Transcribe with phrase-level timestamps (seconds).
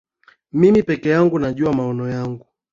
[0.51, 2.45] Mimi peke yangu najua maono yangu.